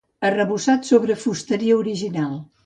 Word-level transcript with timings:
Arrebossat 0.27 0.89
sobre 0.91 1.11
la 1.13 1.17
fusteria 1.25 1.77
original. 1.83 2.35